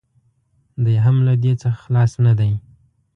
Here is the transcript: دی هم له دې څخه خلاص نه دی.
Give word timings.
دی 0.83 0.95
هم 1.05 1.17
له 1.27 1.33
دې 1.43 1.53
څخه 1.61 1.77
خلاص 1.85 2.11
نه 2.25 2.33
دی. 2.39 2.51